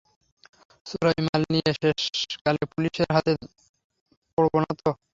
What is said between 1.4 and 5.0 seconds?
নিয়ে শেষকালে পুলিসের হাতে পড়ব না তো?